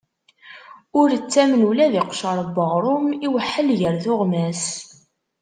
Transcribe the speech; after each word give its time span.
Ur 0.99 1.07
ttamen 1.15 1.61
ula 1.69 1.85
d 1.93 1.93
iqcer 2.01 2.37
n 2.47 2.55
uɣrum: 2.65 3.05
iweḥḥel 3.25 3.69
ger 3.79 3.95
tuɣmas. 4.03 4.63